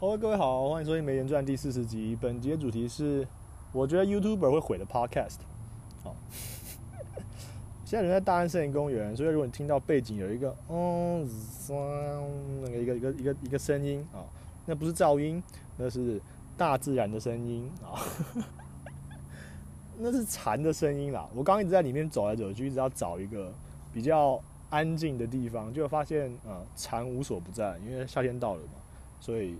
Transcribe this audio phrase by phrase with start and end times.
[0.00, 2.18] ，OK，各位好，欢迎收听《梅言传》第四十集。
[2.20, 3.26] 本节主题是
[3.72, 5.36] 我觉得 YouTuber 会毁的 Podcast。
[6.02, 6.14] 好，
[7.86, 11.26] 现在人在大安森林公园，所以如果你听到背景有一个嗯，
[12.62, 14.26] 那个一个一个一个一个声音啊，
[14.66, 15.40] 那不是噪音，
[15.78, 16.20] 那是
[16.56, 17.94] 大自然的声音啊，
[19.98, 21.26] 那是蝉的声音啦。
[21.34, 23.50] 我刚一直在里面走来走去，一直要找一个
[23.92, 24.38] 比较
[24.70, 28.72] 安静的地方，就发现啊，蝉无所不在，因为夏天到了嘛，
[29.20, 29.56] 所以。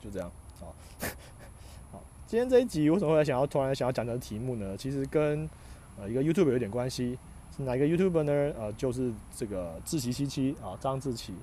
[0.00, 0.30] 就这样，
[0.60, 0.74] 好，
[1.92, 4.76] 好，今天这一集为什么会想要突然想要讲的题目呢？
[4.76, 5.48] 其实跟
[5.98, 7.18] 呃一个 YouTube 有点关系，
[7.56, 8.52] 是哪一个 YouTuber 呢？
[8.58, 11.34] 呃，就是这个志奇七七啊，张志奇，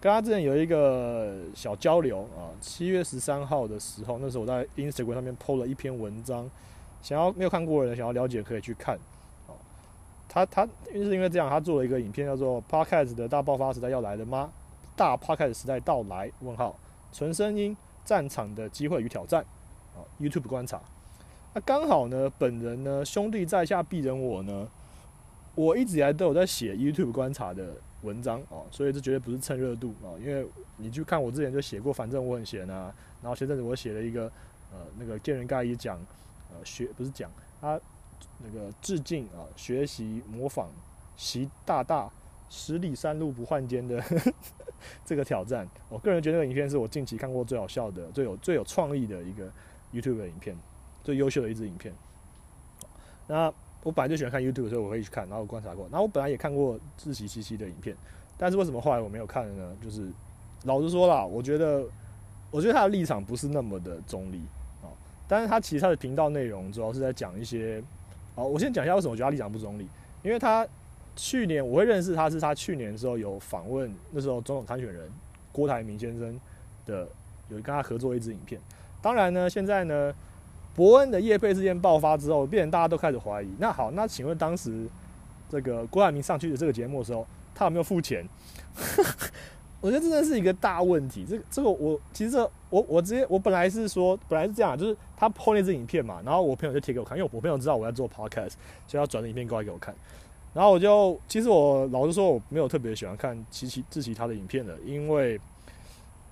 [0.00, 2.48] 跟他之前有一个小交流啊。
[2.60, 6.50] 七月十三号的时候，那时候我在 Instagram 上面 PO 了一篇文章，
[7.02, 8.96] 想要没有看过的人想要了解可以去看。
[9.46, 9.54] 哦，
[10.28, 14.50] 他他因为是因为这样，他做了一个影片叫做 “Podcast 的大爆发时代要来了吗？
[14.96, 16.74] 大 Podcast 时代到来？”问号。
[17.12, 19.42] 纯声音战场的机会与挑战，
[19.94, 20.80] 啊，YouTube 观察，
[21.54, 24.68] 那刚好呢，本人呢兄弟在下必人我呢，
[25.54, 28.40] 我一直以来都有在写 YouTube 观察的文章。
[28.42, 29.94] 啊，所以这绝对不是蹭热度。
[30.02, 34.24] 啊，因为你去看我之前就写过，反正我很闲啊，然后前阵子我写了一个
[34.72, 35.98] 呃那个见人盖伊讲，
[36.50, 37.30] 呃学不是讲
[37.60, 37.78] 他
[38.38, 40.70] 那个致敬啊，学习模仿
[41.16, 42.10] 习大大。
[42.50, 44.02] 十里山路不换肩的
[45.06, 49.48] 这个挑战，我个人觉得那个影片是我近期看过最好笑的、最有最有创意的一个
[49.92, 50.56] YouTube 的影片，
[51.04, 51.94] 最优秀的一支影片。
[53.28, 53.52] 那
[53.84, 55.88] 我本来就喜欢看 YouTube，所以我可以去看，然后观察过。
[55.92, 57.96] 那我本来也看过自习七七的影片，
[58.36, 59.76] 但是为什么后来我没有看呢？
[59.80, 60.10] 就是
[60.64, 61.84] 老实说啦，我觉得
[62.50, 64.38] 我觉得他的立场不是那么的中立
[64.82, 64.90] 啊。
[65.28, 67.80] 但是他其实他的频道内容主要是在讲一些，
[68.34, 69.86] 哦，我先讲一下为什么我觉得他立场不中立，
[70.24, 70.66] 因为他。
[71.22, 75.06] 去年我会认识他是他去年的时候有访问那时候总统参选人
[75.52, 76.40] 郭台铭先生
[76.86, 77.06] 的
[77.50, 78.58] 有跟他合作一支影片。
[79.02, 80.14] 当然呢，现在呢，
[80.74, 83.48] 伯恩的叶佩事件爆发之后，变成大家都开始怀疑。
[83.58, 84.86] 那好，那请问当时
[85.50, 88.26] 这个郭台铭上去的这个节目的时候，他有没有付钱？
[89.82, 91.26] 我觉得真的是一个大问题。
[91.28, 98.52] 这个这个我其实这我我直接我本来是说本来是这样，就是他拍那支影片嘛，然后我朋友就贴给我看，因为我朋友知道我在做 podcast，
[98.86, 99.94] 所以要转的影片过来给我看。
[100.52, 105.40] 然后我就，其实我老实说，我没有特别喜欢看其其志奇他的影片的，因为，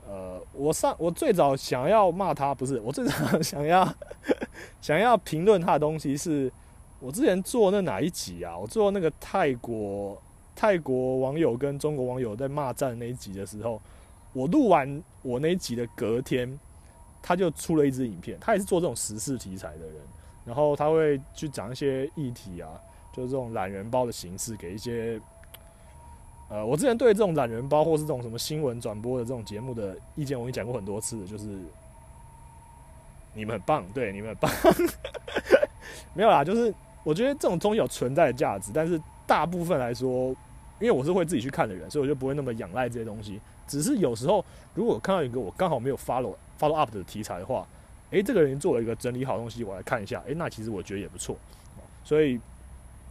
[0.08, 3.88] 呃，我上我最早想要骂他，不是我最早想要
[4.82, 6.50] 想要评论他的东西，是
[6.98, 8.58] 我之前做那哪一集啊？
[8.58, 10.20] 我做那个泰国
[10.56, 13.80] 泰国网友跟中国网友在骂战那一集的时候，
[14.32, 16.58] 我录完我那一集的隔天，
[17.22, 19.94] 他就出了一支影片，他也是做这种时事题材的人，
[20.44, 22.68] 然后他会去讲一些议题啊。
[23.18, 25.20] 就是这种懒人包的形式，给一些，
[26.48, 31.48] 呃，我之前对这种懒人包或是这种什么新闻转播的这种节目的意见，我已经讲过很多次，就是
[33.34, 34.48] 你们很棒，对，你们很棒，
[36.14, 40.28] 没有啦，就是我觉得这种东西有存在的价值，但是大部分来说，
[40.78, 43.40] 因为我是会自己去看的人，所以我就不会那么仰赖这些东西。
[43.66, 47.66] 只是有时候，如果看到一个我刚好没有 follow follow up 的题材的话，
[48.12, 51.36] 诶，这个人做了一个整理好东西，我来看一下，诶，那其实我觉得也不错，
[52.04, 52.38] 所以。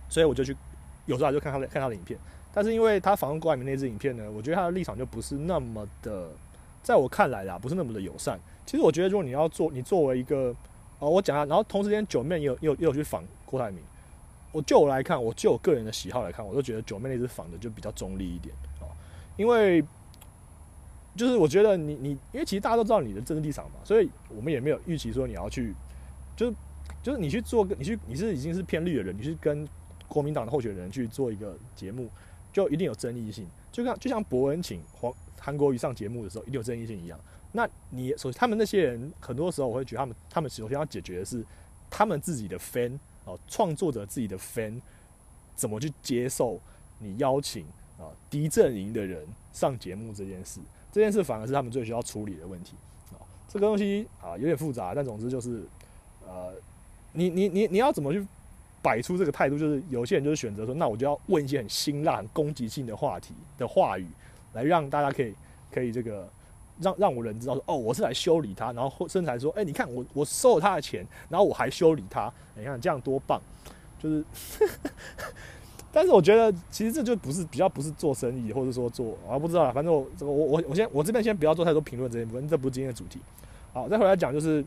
[0.10, 0.56] 所以我就去，
[1.06, 2.18] 有时候就看他的看他的影片，
[2.54, 6.30] 但是因为他访问郭台铭那支影片呢，我觉得他的立场就不是那么的，
[6.82, 8.40] 在我看来啦，不是那么的友善。
[8.66, 10.54] 其实我觉得，如果你要做，你作为一个，
[11.00, 13.80] 哦，我讲啊，然后同时间九妹也有也有也有去访郭台铭，
[14.52, 18.88] 我就我来看，我就我个人的喜好来看，我都觉得九妹那支访的就比较中立一点啊，
[19.38, 19.84] 因为
[21.16, 25.74] 就是我觉得你你，因为其实大家都知道你的政治立场嘛，所以我们也没有预期说你要去，
[26.36, 26.54] 就是
[27.04, 29.68] 就是你去做个，你去你是已经是偏绿的人，你是跟。
[30.08, 32.10] 国民党的候选人去做一个节目，
[32.54, 37.20] 就一定有争议性，就像就像伯恩请黄韩国瑜上节目的时候，一定有争议性一样。
[37.52, 41.46] 那你首先他们那些人，很多时候我会觉得他们他们首先要解决的是
[41.90, 44.80] 他们自己的 fan 哦，创作者自己的 fan
[45.56, 46.60] 怎么去接受
[47.00, 47.66] 你邀请
[47.98, 50.60] 啊敌阵营的人上节目这件事，
[50.92, 52.76] 这件事反而是他们最需要处理的问题
[53.12, 53.20] 啊。
[53.48, 55.64] 这个东西啊有点复杂，但总之就是
[56.26, 56.54] 呃，
[57.14, 58.26] 你你你你要怎么去？
[58.88, 64.08] 摆出这个态度，就是有些人就是选择说，那我就要问一些很辛辣、很攻击性的话题的话语，
[64.54, 65.36] 来让大家可以
[65.70, 66.26] 可以这个
[66.80, 73.42] 让让我人知道说，哦，我是来修理他，然后甚至还说，哎，你看我我收了他的钱，然后我还修理他，你看这样多棒，
[74.02, 74.24] 就是，
[75.92, 83.20] 但是我觉得其实这就不是比较不是做生意，或者说做，我不知道了，反正我我我我先我这边先不要做太多评论这些部分，这不是今天的主题，
[83.74, 84.64] 好，再回来讲就是。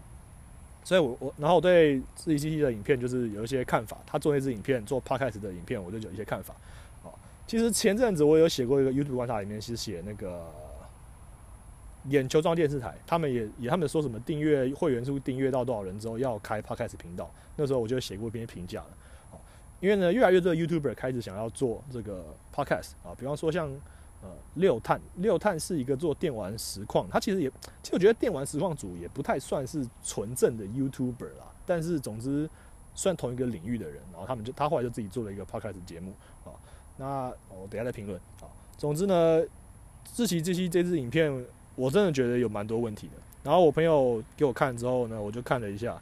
[0.83, 3.99] 所以，我我然后我对自己机器的影片就是有一些看法。
[4.07, 6.55] 他做那支影片，做 podcast 的影片，我就有一些看法。
[7.03, 7.13] 哦，
[7.47, 10.53] 其实前阵子我有写过一个 YouTube 观察，里面是写那个
[12.09, 18.89] 眼球状电视台，他们也也他们说什么订阅会员数订阅到多少人之后要开 podcast 频道，那时候我就写过一篇评价了。
[19.81, 22.25] 因为呢越来越多的 YouTuber 开始想要做这个
[22.55, 23.71] podcast 啊，比方说像
[24.23, 27.51] 呃六探，六探是一个做电玩实况，他其实也
[27.83, 32.49] 其实我觉得电玩实况组也不太算是纯正的 YouTuber 啦，但是总之
[32.95, 36.13] 算同一个领域的人，然后他们就他后来就自己做了一个 podcast 节目
[36.45, 36.53] 啊，
[36.97, 38.49] 那我等下再评论啊。
[38.77, 39.43] 总之呢，
[40.15, 41.45] 志奇这期这支影片。
[41.77, 43.15] 我真的觉得有蛮多问题的。
[43.43, 45.99] 然后我朋友给我看之后呢，我就看了一下，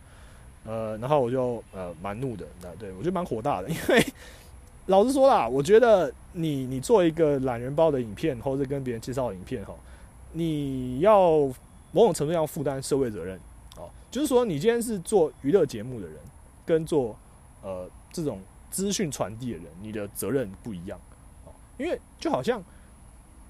[0.64, 3.68] 呃，然后我就呃蛮怒的，那对我觉得蛮火大的。
[3.68, 4.04] 因为
[4.88, 9.74] 老实说啦，我觉得你你做一个懒人包的影片，或者跟别人介绍影片哈，
[10.32, 11.30] 你要
[11.92, 13.38] 某种程度要负担社会责任
[13.76, 13.88] 哦。
[14.10, 16.16] 就是说，你今天是做娱乐节目的人，
[16.66, 17.16] 跟做
[17.62, 18.40] 呃这种
[18.70, 20.98] 资讯传递的人，你的责任不一样
[21.44, 21.52] 哦。
[21.78, 22.62] 因为就好像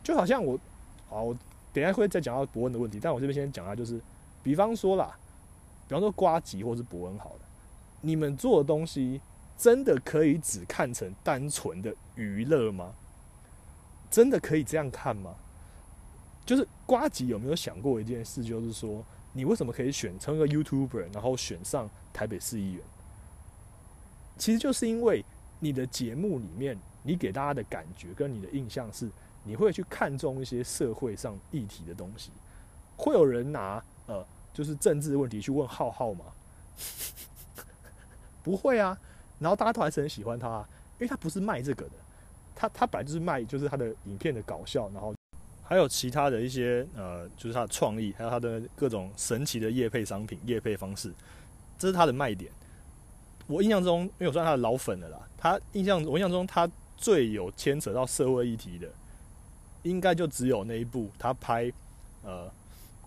[0.03, 0.55] 就好像我
[1.11, 1.37] 啊我。
[1.71, 4.01] 等下会再讲到博文的问题，但我这边先讲下，就是，
[4.43, 5.17] 比方说啦，
[5.87, 7.41] 比方说瓜吉或是博文好了，
[8.01, 9.21] 你们做的东西
[9.59, 12.95] 真的可以只看成单纯的娱乐吗？
[14.11, 15.35] 真的可以这样看吗？
[16.47, 22.83] 就是瓜吉有没有想过一件事，就是说，你为什么可以选成个 YouTuber，然后选上台北市议员？
[24.39, 25.25] 其实就是因为
[25.59, 29.11] 你的节目里面，你给大家的感觉跟你的印象是。
[29.45, 32.31] 你会去看重一些社会上议题的东西，
[32.99, 34.23] 会有人拿呃，
[34.53, 36.27] 就是政治问题去问浩浩吗？
[38.43, 38.99] 不会啊，
[39.39, 40.59] 然后大家都还是很喜欢他，
[40.99, 41.93] 因为他不是卖这个的，
[42.55, 45.15] 他他本来就是卖就是他的影片的搞笑，然后
[45.63, 51.13] 还有其他的一些呃，就是他的创意，还有他的各种神奇的业配商品、业配方式，
[51.79, 52.51] 这是他的卖点。
[53.47, 58.89] 我印象中，因为我算他的老粉了啦，他印象我印象中他最有牵扯到社会议题的。
[59.85, 61.73] 应该就只有那一部，他拍，
[62.25, 62.51] 呃，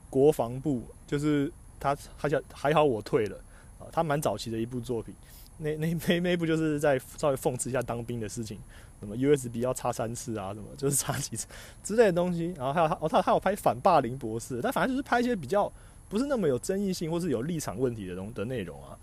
[0.10, 3.38] 国防部就是他，他叫还好我退了
[3.78, 5.14] 啊，他蛮早期的一部作品，
[5.62, 8.58] 那那那那不就是在稍微讽刺一下当兵的事情，
[9.00, 11.48] 什么 USB 要插三次啊，什么就是插几次
[11.84, 15.72] 之类的东西，然后还有他哦他他有拍反霸凌博士，但反正就是拍一些比较
[16.10, 18.98] 不是那么有争议性或是有立场问题的东的内容啊，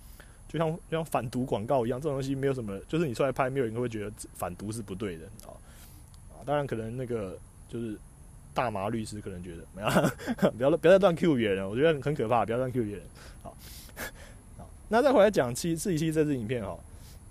[0.49, 5.55] 就像就像反毒广告一样，这种东西没有什么，就是你出来拍，没有人会觉得反毒是不对的啊
[6.33, 7.39] 啊，当然可能那个。
[7.71, 7.99] 就是
[8.55, 9.89] 大麻律师可能觉得没有，
[10.57, 13.03] 不要不要再乱 Q 别人，我觉得很可怕，不要乱 Q 别人。
[13.43, 13.57] 好，好，
[14.89, 16.77] 那再回来讲七四一七这支影片哈，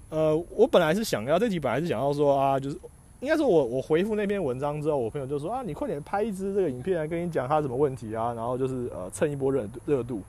[0.10, 2.78] 呃，我本来是想要这集本来是想要说啊，就是
[3.20, 10.22] 应该说我我回复那篇文章之后，我朋友就说啊，你快点拍一支这个影片来跟你讲他什么问题啊，然后就是呃蹭一波热热度。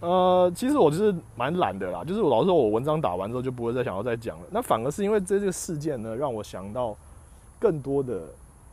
[0.00, 4.46] 呃，其实我就是蛮懒的啦，就是我老实说，我文章打完之后就不会再想要再讲了。
[4.50, 6.96] 那反而是因为这这个事件呢，让我想到
[7.58, 8.22] 更多的。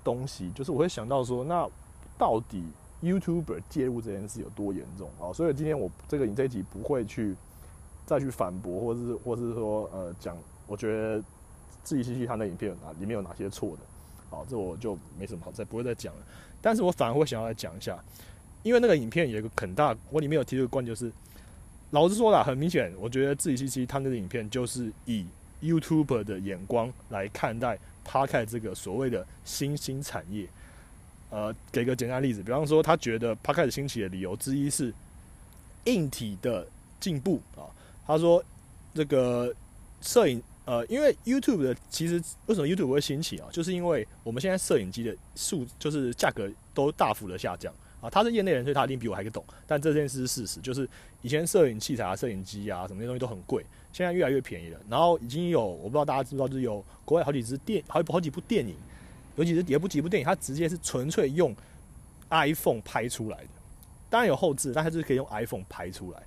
[0.04, 1.64] 东西就是我会想到说，那
[2.18, 2.64] 到底
[3.04, 5.32] YouTuber 介入这件事有多严重啊？
[5.32, 7.36] 所以今天我这个你这一集不会去
[8.12, 10.38] 再去反驳，或者是或是说呃讲，
[10.68, 11.24] 我觉得
[11.82, 13.80] 自己细细看那影片啊里面有哪些错的，
[14.30, 16.22] 好，这我就没什么好再不会再讲了。
[16.62, 17.98] 但是我反而会想要来讲一下，
[18.64, 21.10] 因为那个影片有一个很大，我里面有提出个观点，就是
[21.92, 25.26] 老实说了，很明显，我觉得自己细细他那个影片就是以
[25.62, 27.80] YouTube 的眼光来看待。
[28.04, 30.48] 他开这个所谓的新兴产业，
[31.30, 34.92] 呃，给个简单例子，比方说，他觉得他开始兴起的理由之一是
[35.86, 36.68] 硬体的
[37.00, 37.70] 进步啊。
[38.06, 38.44] 他说，
[38.94, 39.54] 这个
[40.02, 43.48] 摄影，呃，因为 YouTube 的其实为什么 YouTube 会兴起啊？
[43.52, 48.10] 就是因为我们现在摄影机的数就是价格都大幅的下降啊。
[48.10, 49.44] 他是业内人，所以他一定比我还懂。
[49.66, 50.88] 但这件事是事实，就是
[51.22, 53.66] 以前摄影器材啊、摄影机啊什么些东西都很贵。
[53.94, 58.74] 现在越来越便宜了，然后已经有我不知道大家知不知道，就是有国外好几支电，好好几部电影，
[59.36, 61.54] 有几支也不几部电影，它直接是纯粹用
[62.30, 63.50] iPhone 拍出来的，
[64.10, 66.24] 当然有后置，但它就是可以用 iPhone 拍出来。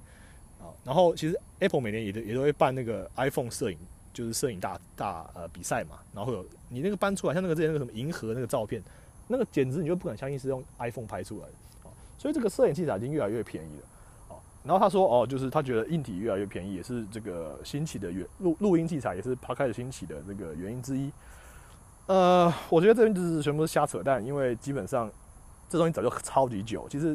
[0.84, 3.78] 然后其实 Apple 每年也都也都会办那个 iPhone 摄影，
[4.12, 8.82] 就是摄影大大呃比赛嘛，然后有你那个搬出来，像那个之前那个什么银河那个照片，
[9.28, 11.52] 那个简直你就不敢相信是用 iPhone 拍出来的。
[12.18, 14.38] 所以这个摄影器材已经越来越便宜了。
[14.62, 21.12] 然后他说：“哦，就是他觉得硬体越来越便宜，也是这个兴起的原录录音器材，也是他开始兴起的这个原因之一。
[22.06, 25.12] 呃，我觉得这边就是全部是瞎扯淡，因为基本上
[25.68, 26.88] 这东西早就超级久。
[26.88, 27.14] 其实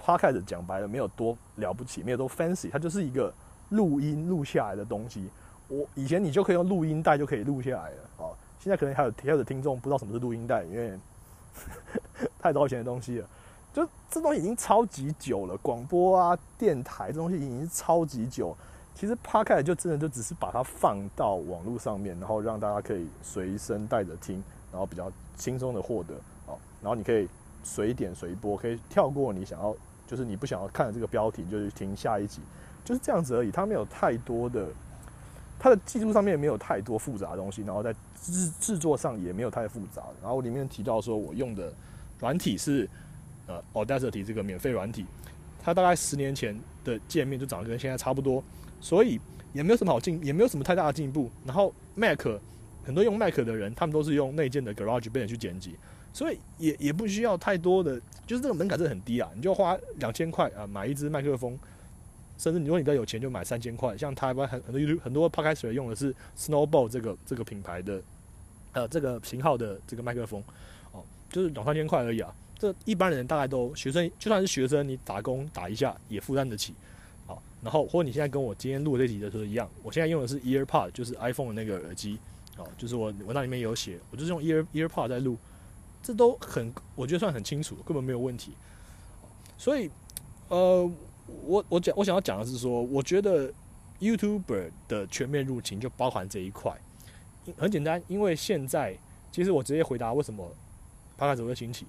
[0.00, 3.32] podcast 讲白了没有多了不起，没有多 fancy，它就是一个
[3.70, 5.28] 录音录下来的东西。
[5.68, 8.34] 我以前你就可以用录音带就可以录下来了哦。
[8.60, 10.98] 现在可能还有还有听众不知道什么是录音带，因为
[12.40, 13.28] 太早以前的东西了。”
[13.70, 18.56] 就这东西已经超级久了，广播啊、电台这东西已经超级久。
[18.94, 26.14] 其实 Podcast 就真的就只是把它放到网络上面，然后让大家可以随身带着听，然后比较轻松的获得
[26.46, 26.58] 哦。
[26.82, 27.28] 然后你可以
[27.62, 29.76] 随点随播，可以跳过你想要，
[30.08, 32.40] 就是你不想要看的这个标题，就是听下一集，
[32.82, 33.50] 就是这样子而已。
[33.50, 34.66] 它没有太多的，
[35.58, 40.02] 它的技术上面没有太多复杂的东西，然后在制制作上也没有太复杂。
[40.22, 41.70] 然后里面提到说我用的
[42.18, 42.88] 软体是
[43.46, 45.04] 呃 Audacity 这个免费软体，
[45.62, 48.42] 它大概十年前的界面就长得跟现在差不多，
[48.80, 49.20] 所以
[49.52, 51.30] 也没有什么好进，也没有什么太大的进步。
[51.44, 52.26] 然后 Mac
[52.82, 55.76] 很多用 Mac 的人，他们都是用内建的 GarageBand 去剪辑。
[56.12, 61.56] 所以也也不需要太多的，就是这个门槛是很低啊，你就花两千块啊买一支麦克风，
[62.36, 63.96] 甚至如果你比较有钱就买三千块。
[63.96, 68.02] 像台湾很很多很多 p o d c a s t 用的是 Snowball 这个这个品牌的，
[68.72, 70.42] 呃这个型号的这个麦克风，
[70.92, 72.34] 哦，就是两三千块而已啊。
[72.58, 76.74] 这一般人大概都学生就算是学生，你打工打一下也负担得起，
[77.26, 77.40] 好。
[77.62, 82.18] 然后或者你现在跟我今天录这集的时候一样，我现在用的是 EarPod，就是 iPhone 的那个耳机，
[82.56, 85.36] 哦，就是我文档里面有写，我就是用 Ear EarPod 在录。
[86.08, 88.54] 这都很，我觉得算很清楚，根本没有问题。
[89.58, 89.90] 所以，
[90.48, 90.90] 呃，
[91.44, 93.52] 我我讲我想要讲的是说，我觉得
[94.00, 96.74] YouTuber 的全面入侵就包含这一块。
[97.58, 98.96] 很简单，因为现在
[99.30, 100.50] 其实我直接回答为什么
[101.18, 101.86] Podcast 会兴起。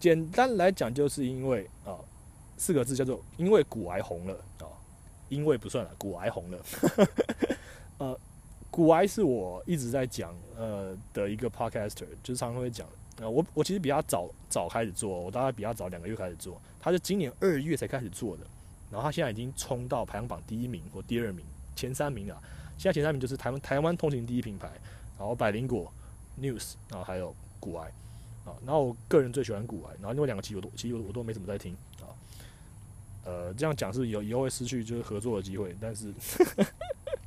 [0.00, 2.00] 简单来讲，就是因为啊，
[2.56, 4.72] 四个字叫做“因为古癌红了”啊，
[5.28, 6.58] 因为不算了，古癌红了。
[7.98, 8.18] 呃，
[8.70, 12.88] 古癌是我一直在讲呃的一个 Podcaster，就是常常会讲。
[13.18, 18.44] 呃，我我其实比他早早开始做，我大概比他早两个月开始做，他是今年二月才开始做的，
[18.90, 22.42] 然后他现在已经冲到排行榜第一名或第二名，前三名啊，
[22.76, 24.68] 现在前三名就是台湾台湾通勤第一品牌，
[25.16, 25.92] 然后百灵果
[26.40, 27.86] News，然后还有古埃，
[28.44, 32.10] 啊，然后我个人最喜欢古埃，然后另外两个其实我都其实我都没怎么在听啊，
[33.24, 36.12] 呃，这样讲是有以后会失去就是合作的机会，但是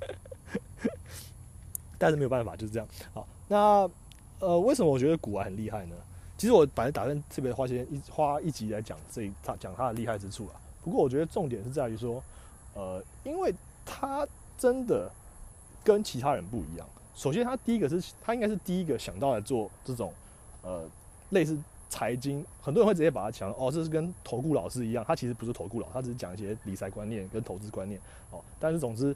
[1.97, 3.89] 但是没有办法就是这样，好，那。
[4.39, 5.95] 呃，为什么我觉得古玩很厉害呢？
[6.37, 10.53] 其实我本来打算特别花时间一花一集来讲这一他讲他的厉害之处啊。
[10.83, 12.23] 不过我觉得重点是在于说，
[12.75, 13.51] 呃，因为
[13.83, 14.27] 他
[14.57, 15.11] 真的
[15.83, 16.87] 跟其他人不一样。
[17.15, 20.13] 首先，他第一个是他应该是第一个想到来做这种
[20.61, 20.87] 呃
[21.31, 21.57] 类似
[21.89, 25.03] 财经，很多人会直接把它讲哦，这是跟投顾老师一样。
[25.03, 28.39] 他其实不是投顾老，他只是讲一些理财观念跟投资观念哦。
[28.59, 29.15] 但是总之，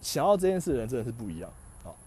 [0.00, 1.50] 想要这件事的人真的是不一样。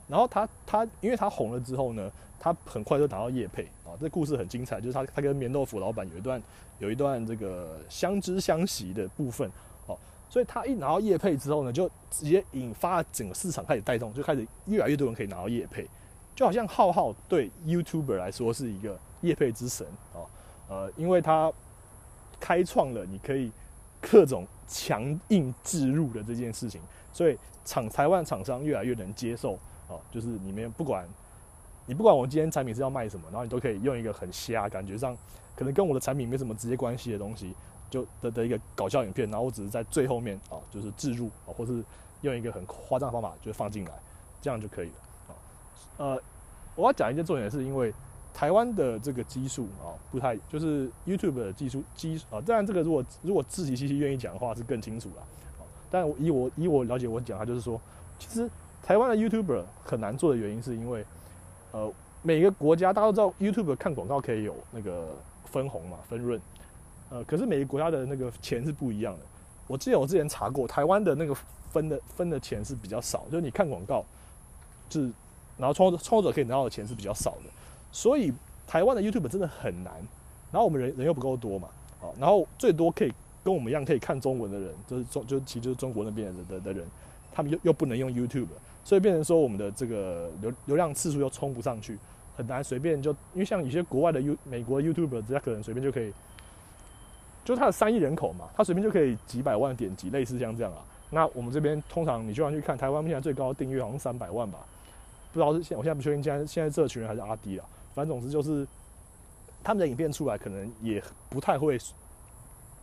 [0.08, 2.10] 然后他他，因为他红了之后呢，
[2.40, 3.92] 他很快就拿到叶配啊。
[4.00, 6.42] 这故事很精彩，就是他他跟棉豆腐老板有一段
[6.80, 9.52] 有一段这个相知相惜的部分
[9.86, 9.98] 哦。
[10.30, 15.86] 所以他一拿到叶配之后呢，就直接引发整个市场开始带动，就开始越来越多人可以拿到叶配，
[16.34, 20.26] 就好像浩浩对 YouTuber 来说是一个叶配之神哦。
[20.70, 21.52] 呃，因为他
[22.40, 23.52] 开创了你可以
[24.00, 26.80] 各种强硬置入的这件事情，
[27.12, 29.60] 所以厂台湾厂商越来越能接受。
[29.88, 31.08] 哦，就是你们不管，
[31.86, 35.15] 你不管我今天产品是要卖什么，然后你都可以用一个很瞎，感觉上
[35.56, 37.56] 可能跟我的产品没什么直接关系的东西，
[37.89, 41.82] 就的的一个搞笑影片，然后我只是在最后面啊，就是置入啊，或是
[42.22, 43.91] 用一个很夸张的方法就放进来，
[44.41, 44.96] 这样就可以了。
[45.29, 45.32] 啊，
[45.98, 46.22] 呃，
[46.75, 47.94] 我要讲一件重点，是因为
[48.34, 55.24] 台湾的这个基数啊，不太就是 YouTube 的技术基啊，当然这个如果如果自己其实愿意讲的话是更清楚了。
[55.89, 57.79] 但以我以我了解我讲，他就是说，
[58.20, 58.50] 其实。
[58.88, 61.03] 台湾的 YouTuber 很难做的原因，是因为，
[61.74, 61.91] 呃，
[62.22, 65.10] 每个国家大家都知道，YouTuber 看广告可以有那个
[65.44, 66.39] 分红嘛，分润，
[67.10, 69.20] 呃，可是每个国家的那个钱是不一样的。
[69.67, 71.36] 我记得我之前查过，台湾的那个
[71.70, 74.06] 分的分的钱是比较少，就是你看广告，
[74.88, 75.12] 就是
[75.58, 77.50] 然后创创作者可以拿到的钱是比较少的，
[77.91, 78.32] 所以
[78.65, 79.96] 台湾的 YouTuber 真的很难。
[80.50, 81.67] 然后我们人人又不够多嘛，
[82.01, 83.12] 啊，然后最多可以
[83.44, 86.88] 跟我们一样可以看中文的人，就是中就其实就是中国那边的的的人，
[87.34, 88.48] 他们又又不能用 YouTube。
[88.88, 92.00] 所以变成说，我们的这个流流量次数又冲不上去，
[92.38, 96.13] 很难随便就，因为像有些国外的 U 美国 YouTuber，他可能随便就可以，
[97.44, 100.79] 就他的三亿人口嘛，他随便就可以几百万点击，类似像这样啊。
[101.10, 104.60] 那我们这边通常你就要去看台湾现在最高的订阅好像三百万吧，
[105.34, 108.65] 不知道是现我现在不确定现在现在这群人还是阿迪了，反正总之就是
[109.65, 111.77] 他们的影片出来可能也不太会，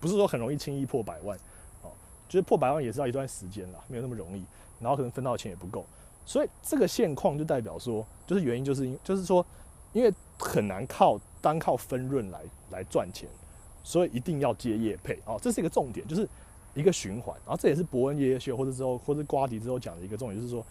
[0.01, 1.35] 不是说很容易轻易破百万，
[1.81, 1.89] 哦，
[2.29, 4.45] 就是破百万也是要一段时间啦，没有那么容易。
[4.81, 5.85] 然后可能分到的钱也不够，
[6.27, 9.45] 所以这个现况就代表说，就是原因就是因就是说，
[9.93, 12.41] 因为很难靠单靠分润来
[12.71, 13.29] 来赚钱，
[13.83, 16.29] 所以一定要接业配哦，这是一个重点，就是
[16.75, 17.35] 一个循环。
[17.47, 20.65] 然后这也是伯恩爷爷学或者之后或者瓜迪之后讲的一个重点，就是说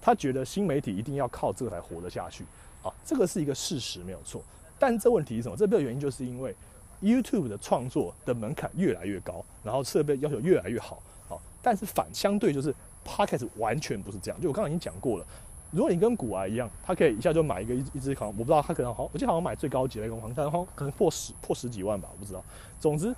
[0.00, 2.44] 他觉得新媒体一定要靠这个才活得下去
[2.82, 4.42] 啊，这个是一个事实没有错。
[4.78, 5.56] 但这问题是什么？
[5.56, 6.54] 这个原因就是因为
[7.00, 12.74] YouTube 的创作的门槛越来越高，然后设备要求越来越好，好，但是反相对就是。
[13.06, 15.26] Podcast 完全不是这样，就我刚刚已经讲过了
[15.70, 22.42] 如果你跟古玩一样，他可以一下就买一个一一支好，我不知道他可能好，我记得好像买最高级的一个好像可能破十破十几万吧，我不知道。
[22.78, 23.14] 总之，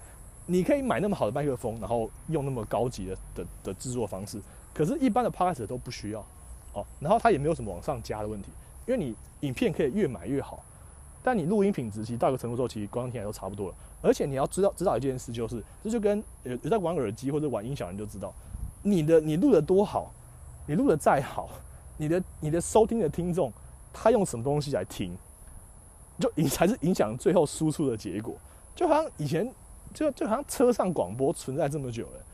[0.46, 4.40] 你可以买那么好的麦克风，然后用那么高级的的的制作方式，
[4.72, 6.24] 可是，一般的 podcast 都不需要
[6.72, 6.84] 哦。
[7.00, 8.50] 然后它也没有什么往上加的问题，
[8.86, 10.64] 因为你影片可以越买越好，
[11.22, 13.74] 但你录音品质其实到一个程度之后，其实光听起来都差不多了。
[14.00, 18.32] 而且你要知道知道一件事，就是这就跟有有在玩耳机或者玩音响，你就知道，
[18.82, 20.12] 你的你录的多好，
[20.66, 21.48] 你录的再好。
[22.00, 23.52] 你的你的收听的听众，
[23.92, 25.10] 他用什么东西来听，
[26.20, 28.36] 就影才是影响最后输出的结果。
[28.76, 29.52] 就好像以前，
[29.92, 32.24] 就就好像车上广播存在这么久了，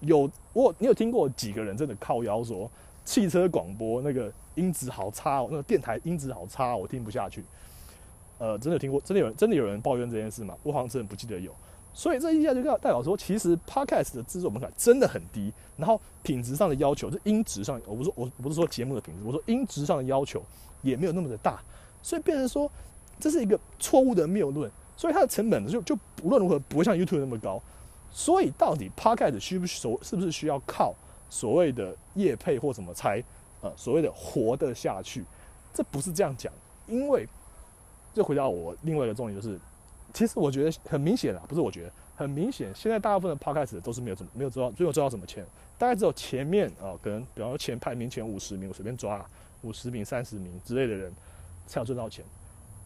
[0.00, 2.70] 有我你有听过几个人真的靠腰说
[3.02, 7.42] 汽车广播那个音质好差哦，那个电台音质好差，我听不下去。
[8.36, 10.54] 呃，真的听过，真的有真的有人抱怨这件事吗？
[10.62, 11.50] 我好像真的不记得有。
[11.96, 20.42] 所以这一下就代表说，其实 podcast 的制作门槛真的很低，然后品质上的要求，就音质上，我不是我不是说节目的品质，我说音质上的要求
[20.82, 21.62] 也没有那么的大，
[22.02, 22.68] 所以变成说
[23.20, 27.62] 这是一个错误的谬论，所以它的成本就就无论如何不会像 YouTube 那么高。
[28.12, 30.92] 所以到底 podcast 需不需是不是需要靠
[31.30, 33.22] 所谓的业配或什么才
[33.60, 35.24] 呃所谓的活得下去？
[35.72, 36.52] 这不是这样讲，
[36.88, 37.24] 因为
[38.12, 39.56] 就回到我另外一个重点就是。
[40.14, 45.44] 其实我觉得很明显啊，不是我觉得很明显，现在大部分的 podcast 都是没有怎么没有赚到，最后赚到什么钱？
[45.76, 49.28] 大概只有前面啊，可能比方说前排名前五十名，我随便抓
[49.62, 51.12] 五十名、三十名之类的人
[51.66, 52.24] 才有赚到钱。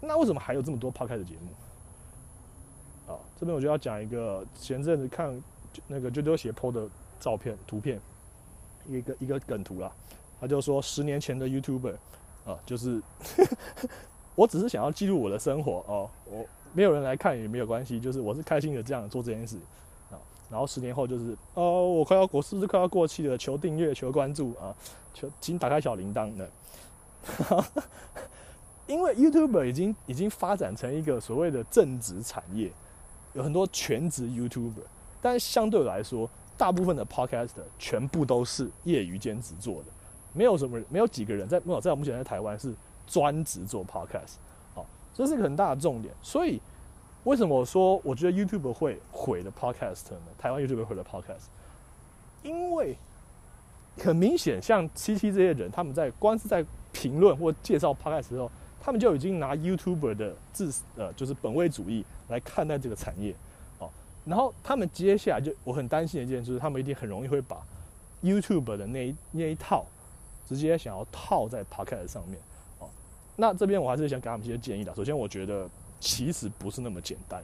[0.00, 3.12] 那为什么还有这么多 podcast 节目？
[3.12, 5.38] 啊，这边我就要讲一个前阵子看
[5.86, 6.88] 那个就丢写 PO 的
[7.20, 8.00] 照片图片，
[8.86, 9.92] 一个一个梗图啦，
[10.40, 11.94] 他就说十年前的 YouTuber
[12.46, 13.02] 啊，就是
[14.38, 16.46] 我只是想要记录我的生活哦，我。
[16.74, 19.56] 没有人来看也没有关系，就是我是开心的这样做这件事
[20.10, 20.20] 啊。
[20.50, 23.36] 然后十年后就是哦，我快要我是不是快要过期了？
[23.38, 24.72] 求订阅，求关注啊，
[25.14, 26.50] 求请打开小铃铛的。
[28.86, 32.70] 因为 YouTuber 已经已经发展成一个所谓的正职产业，
[33.32, 34.84] 有很多全职 YouTuber，
[35.22, 39.86] 但相对来说，大部分的 Podcast 全部都是业余兼职做的，
[40.34, 42.74] 没有什么没有几个人在没有在我目前在台湾是
[43.08, 44.34] 专职做 Podcast
[44.74, 44.86] 好。
[45.14, 46.60] 这是一个很大的重点，所以
[47.24, 50.20] 为什么说我觉得 YouTube 会毁了 Podcast 呢？
[50.38, 51.48] 台湾 YouTube 毁了 Podcast，
[52.44, 52.96] 因为
[53.98, 58.48] 很明显，像七七这些人，他们在光是在评论或介绍 Podcast 的时候，
[58.80, 63.34] 他们就已经拿 YouTuber 的自呃就是本位主义来看待这个产业
[63.80, 63.90] 哦。
[64.24, 67.60] 然后他们接下来就我很担心的一件事，就是他们一定很容易会把
[68.22, 69.84] YouTube 的那一那一套
[70.46, 72.38] 直接想要套在 Podcast 上面。
[73.40, 74.92] 那这边我还是想给他们一些建议的。
[74.96, 75.68] 首先，我觉得
[76.00, 77.40] 其实不是那么简单。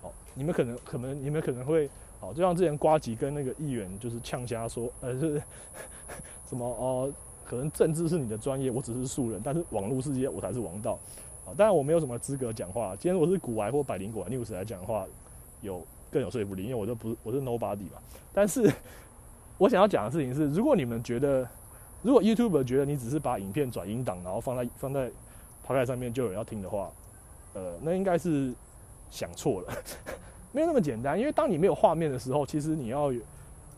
[0.00, 5.42] 哦，你们可能可能你们可能会哦，就像之前瓜吉跟那个议员就是呛家说，呃， 是
[6.48, 7.12] 什么哦？
[7.44, 10.98] 可能政治是你的专业，我只是素人，但是网络世界我才是王道。
[11.44, 12.96] 啊，当然我没有什么资格讲话。
[12.98, 15.06] 今天我是古玩或百灵果 news 来讲话，
[15.60, 18.00] 有更有说服力，因为我就不是我是 nobody 嘛。
[18.32, 18.72] 但是
[19.58, 21.46] 我想要讲的事情是，如果你们觉得，
[22.02, 25.08] 如果 YouTube 觉得你只是把影片转音档，然后放在放在
[25.66, 26.90] 趴在上面就有要听的话，
[27.54, 28.52] 呃，那应该是
[29.10, 29.72] 想错了，
[30.52, 31.18] 没有那么简单。
[31.18, 33.12] 因为当你没有画面的时候，其实你要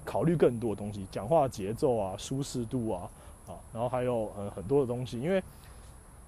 [0.04, 3.08] 考虑更多的东西，讲话节奏啊、舒适度啊，
[3.46, 5.20] 啊，然后还有呃很多的东西。
[5.20, 5.42] 因为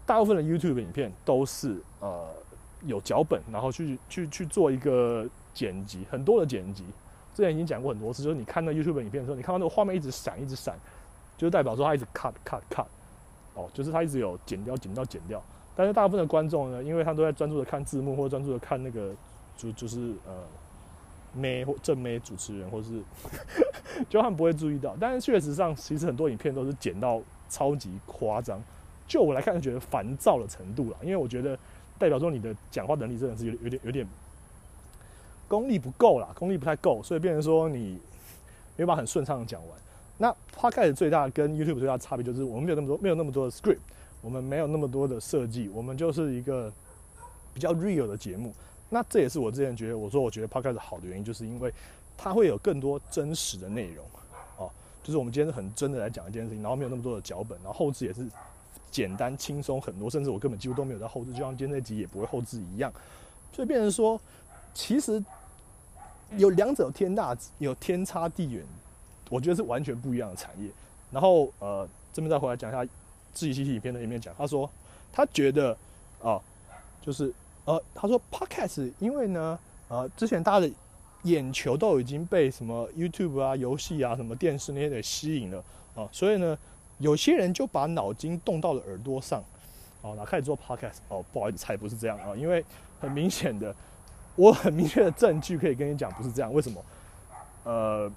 [0.06, 2.28] 大部分的 YouTube 影片都是呃
[2.86, 6.84] 有脚本，然后去去去做一个剪辑，很多的剪辑。
[7.34, 10.74] 之前已经讲过很多次，就是你看那 YouTube 影片的时候，你看到那个画面一直闪，一直闪，
[11.38, 12.86] 就代表说它一直 cut cut cut。
[13.54, 15.42] 哦，就是他一直有剪掉、剪掉、剪掉，
[15.74, 19.12] 但是大部分的观众呢，因为他都在专注的看字幕，或专注的看那个，
[19.56, 20.42] 就就是呃，
[21.34, 23.02] 妹或正妹主持人，或是，
[24.08, 24.96] 就他们不会注意到。
[25.00, 28.60] 但是确实上，其实很多影片都是剪到超级夸张，
[29.06, 30.96] 就我来看，觉得烦躁的程度了。
[31.02, 31.58] 因为我觉得
[31.98, 34.06] 代表说你的讲话能力真的是有点有点有点
[35.48, 38.00] 功力不够啦，功力不太够，所以变成说你
[38.76, 39.78] 没办法很顺畅的讲完。
[40.22, 43.78] 那 Podcast 最大跟 YouTube 最大的差别就是，我们没有那么多，没有那么多的 script，
[44.20, 46.70] 我们没有那么多的设计，我们就是一个
[47.54, 48.52] 比较 real 的节目。
[48.90, 51.72] 那这也是我之前觉得，我说我觉得 Podcast 好的原因，就是因为
[52.18, 54.04] 它会有更多真实的内容，
[54.58, 54.70] 哦，
[55.02, 58.26] 就是我们今天是很真的来讲一件事情，然后没有那么多的脚本，然后后置也是
[58.90, 62.92] 简单轻松很多，甚至我根本几乎都没有在后置，就像今天这集也不会后置一样，
[63.54, 64.20] 所以变成说，
[64.74, 65.24] 其实
[66.36, 68.62] 有两者天大，有天差地远。
[69.30, 70.68] 我觉得是完全不一样的产业。
[71.10, 72.84] 然后呃，这边再回来讲一下
[73.32, 74.70] 自己 CT 影片的一面讲，他说
[75.10, 75.74] 他觉得
[76.22, 76.38] 啊，
[77.00, 77.32] 就是
[77.64, 80.70] 呃，他说 Podcast 因为呢呃，之前大家的
[81.22, 85.64] 眼球都已经被什么 YouTube 啊、游戏啊、什么电视那些给吸引了
[85.94, 86.56] 啊，所以呢
[86.98, 89.42] 有些人就把脑筋动到了耳朵上，
[90.02, 92.64] 哦，那开始做 podcast，哦，不好意思，才不是这样啊，因为
[93.00, 93.74] 很明显的，
[94.36, 96.52] 我很明确的证据可以跟你讲，不是这样。
[96.52, 96.84] 为什么？
[97.64, 98.10] 呃，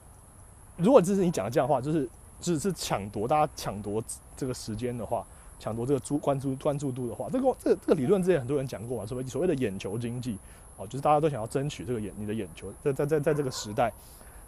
[0.84, 2.08] 如果这是你讲的这样的话，就是
[2.42, 4.04] 只是抢夺大家抢夺
[4.36, 5.26] 这个时间的话，
[5.58, 10.38] 抢夺这个注关注关注度的话，这个这个这个理论之前很多人讲过嘛，所谓所谓的眼球经济，
[10.76, 13.92] 哦，就是大家都想要争取这个眼你的眼球，在在在在这个时代，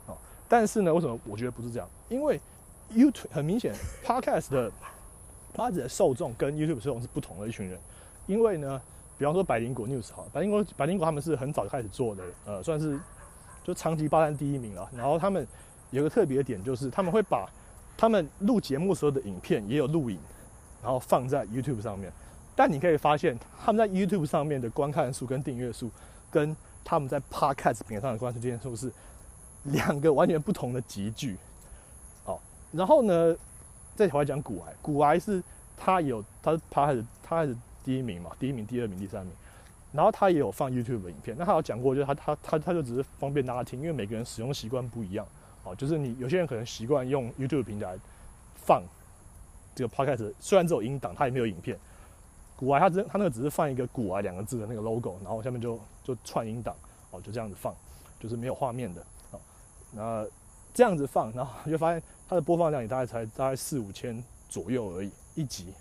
[0.08, 0.18] 哦，
[0.50, 1.88] 但是呢，为什么我觉得不是这样？
[2.10, 2.40] 因为
[2.94, 3.74] YouTube 很明显
[4.06, 4.72] ，Podcast 的
[5.56, 7.80] Podcast 的受众跟 YouTube 受众是不同的一群人。
[8.28, 8.82] 因为呢，
[9.18, 13.00] 比方说百灵果 News 好，百灵果百灵果他们是很早就开始做的，呃，算是
[13.64, 14.90] 就长期霸占第一名了。
[14.96, 15.48] 然后他们
[15.92, 17.50] 有个特别的点，就是他们会把
[17.98, 20.20] 他们录节目时候的影片也有录影，
[20.82, 22.12] 然后放在 YouTube 上面。
[22.56, 25.92] 但你可以发现，他们在 YouTube 上面的观看数跟订阅数，
[26.32, 28.92] 跟他们在 Podcast 平上的观看这件数是
[29.64, 31.38] 两个完全不同的集聚。
[32.26, 32.40] 哦
[32.72, 33.36] 然后呢，
[33.96, 35.44] 再回来讲古癌，古癌是
[35.76, 39.34] 他有他他还是他还是第一名嘛，第一名、第二名、第三名。
[39.92, 45.26] 然后他也有放 YouTube 的影片，那他有讲过，就是他他他他就只是方便大家听，因为每个人使用习惯不一样，
[45.66, 47.98] 哦，就是你有些人可能习惯用 YouTube 平台
[48.56, 48.82] 放
[49.76, 51.78] 这个 Podcast，虽然只有音档，它也没有影片。
[52.56, 56.74] 古癌他只他那个只是放一个古癌两个字的那个 logo，然后下面就就串音档，
[57.12, 57.76] 哦，就这样子放，
[58.18, 59.02] 就是没有画面的，
[59.32, 59.40] 哦，
[59.92, 60.26] 那
[60.74, 62.02] 这样子放，然后就发现。
[62.28, 65.72] 它的播放量也大概才大概四五千左右而已一集，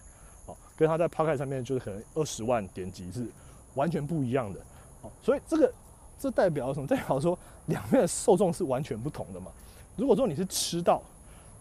[0.45, 3.27] 哦，跟它在 p o c a s t 上面就是可能二十万点击是
[3.77, 4.61] 完全不一样的，
[5.01, 5.73] 哦，所以这个
[6.19, 6.87] 这代表什么？
[6.87, 9.51] 代表说两边的受众是完全不同的嘛。
[9.97, 11.03] 如果说你是吃到，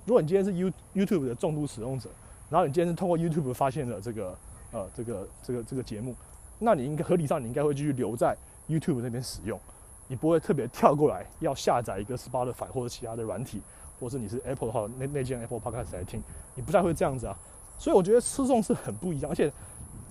[0.06, 2.10] 如果你今天是 You YouTube 的重度使用者，
[2.50, 4.38] 然后你今天是通过 YouTube 发现了这个
[4.72, 6.16] 呃这个这个这个节目，
[6.60, 8.36] 那你应该合理上你应该会继续留在
[8.68, 9.60] YouTube 那边使用，
[10.08, 13.62] 你不会特别跳过来要下载一个 Spotify 或者其他的软体。
[14.00, 16.22] 或是你是 Apple 的话，那那件 Apple Podcast 来听，
[16.56, 17.38] 你不太会这样子啊。
[17.78, 19.32] 所以我觉得吃众是很不一样。
[19.32, 19.50] 而且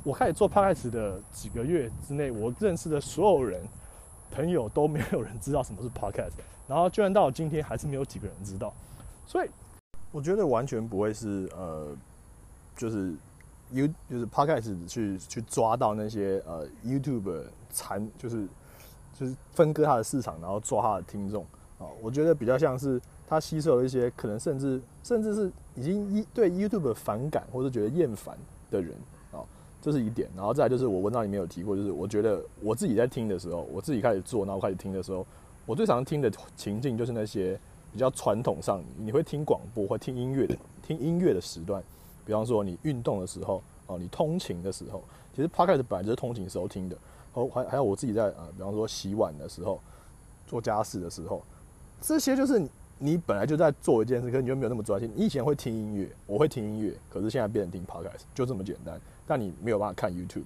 [0.02, 3.60] 我开始做 Podcast 的几个月之内，我认识的所有人
[4.32, 6.32] 朋友都没有人知道什么是 Podcast，
[6.66, 8.72] 然后居然到今天还是没有几个人知道。
[9.26, 9.50] 所以
[10.10, 11.94] 我觉得完全不会是呃，
[12.76, 13.14] 就是
[13.70, 18.48] You 就是 Podcast 去去抓到那些呃 YouTube 残，就是
[19.18, 21.44] 就是分割它的市场，然后抓它的听众
[21.78, 21.86] 啊。
[22.00, 23.00] 我觉得比较像是。
[23.28, 28.36] 他吸收了一些可能甚至甚至是已经一对 YouTube 反感或者觉得厌烦
[28.70, 28.94] 的人，
[29.82, 30.30] 这是一点。
[30.34, 35.26] 然后再就是我文章里面有提过，就是我觉得我自己在听的时候，我自己开始做，然后开始听的时候，
[35.66, 37.60] 我最常听的情境就是那些
[37.92, 41.82] 比较传统上你会听广播或听音乐的听音乐的时段，
[42.24, 45.02] 比方说你运动的时候哦，你通勤的时候，
[45.34, 46.96] 其实 Podcast 本来就是通勤时候听的。
[47.34, 49.80] 哦，还还有我自己在啊，比方说洗碗的时候，
[50.46, 51.42] 做家事的时候，
[52.00, 52.66] 这些就是。
[53.04, 55.10] 你本来就在做一件事，可是你又没有那么专心。
[55.16, 59.00] 你以前会听音乐，我会听音乐，可是现在变成听 podcast，就这么简单。
[59.26, 60.44] 但你没有办法看 YouTube，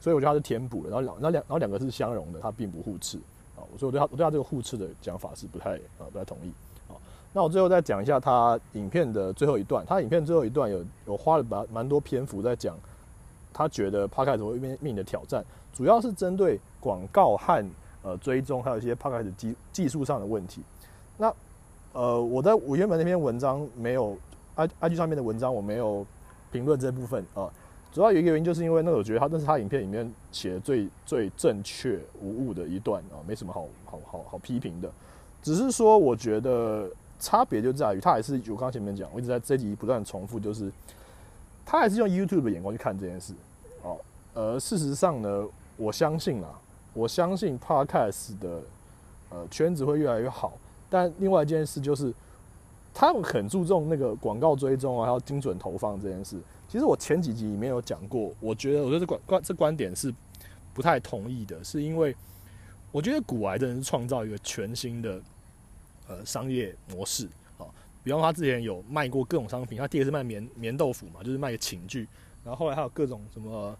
[0.00, 0.90] 所以我觉得它是填补的。
[0.90, 3.18] 然后两，然后两，然后两个是相容的，它并不互斥
[3.56, 3.64] 啊。
[3.78, 6.52] 所以我对它，我对它这个互斥的讲法是不太呃不太同意
[6.88, 6.94] 啊。
[7.32, 9.84] 那我最后再讲一下它影片的最后一段。
[9.86, 12.76] 它影片最后一段有有花了蛮蛮多篇幅在讲，
[13.52, 17.64] 他觉得 podcast 会面临的挑战，主要是针对广告和
[18.02, 20.62] 呃追踪，还有一些 podcast 技技术上的问题。
[21.16, 21.32] 那
[21.92, 24.16] 呃，我在我原本那篇文章没有
[24.54, 26.06] ，i i g 上面的文章我没有
[26.52, 27.50] 评论这部分啊。
[27.92, 34.90] 主要有一个原因，就是因为那我觉得他那是他影片里面写的最最正确无误的一段啊，没什么好好好好批评的。
[35.42, 40.70] 只是说，我觉得差别就在于，他还是我刚前面讲，我一直在这集不断重复，就是
[41.66, 43.32] 他还是用 YouTube 的眼光去看这件事。
[43.82, 43.96] 哦，
[44.34, 45.44] 呃，事实上呢，
[45.76, 46.60] 我相信啊，
[46.92, 48.60] 我相信 Podcast 的
[49.30, 50.52] 呃圈子会越来越好。
[50.88, 52.12] 但另外一件事就是，
[52.94, 56.36] 他们很注重那个广告追踪啊，还有精准投放这件事。
[56.70, 60.14] 其实我前几集里面有讲过，我觉得我觉得这观观这观点是
[60.72, 62.14] 不太同意的，是因为
[62.92, 65.20] 我觉得古癌真的是创造一个全新的
[66.06, 67.26] 呃商业模式
[67.58, 67.66] 啊。
[68.04, 72.06] 比方他之前有卖过各种商品，他第一个是卖棉棉豆腐嘛，就是卖寝具，
[72.44, 73.76] 然后后来还有各种什么。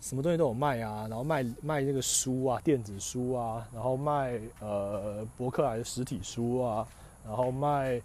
[0.00, 6.88] 什么东西都有卖啊，然后卖卖那个书啊，电子书啊，然后卖呃博客来的实体书啊，
[7.22, 8.00] 然后卖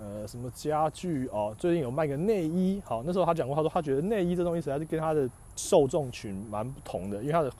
[0.00, 7.52] 呃什么家具哦，最近有卖个内衣，好，那时候他讲过，他说他觉得内衣这东西实在是跟他的受众群蛮不同的，因为他的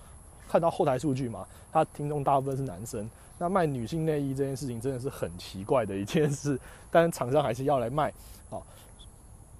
[0.48, 6.58] 看到后台数据嘛，他听众大部分是男生，那卖女性内衣这件事情真的是很奇怪的一件事，
[6.90, 8.12] 但是厂商还是要来卖，
[8.50, 8.64] 好，